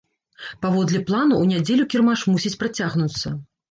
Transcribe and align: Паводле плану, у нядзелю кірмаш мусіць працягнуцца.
Паводле 0.65 1.03
плану, 1.11 1.39
у 1.43 1.53
нядзелю 1.53 1.89
кірмаш 1.95 2.19
мусіць 2.35 2.57
працягнуцца. 2.67 3.41